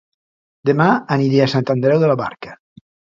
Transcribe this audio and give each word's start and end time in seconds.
Dema 0.69 0.87
aniré 1.15 1.43
a 1.45 1.49
Sant 1.53 1.69
Andreu 1.75 1.99
de 2.05 2.09
la 2.13 2.17
Barca 2.23 2.57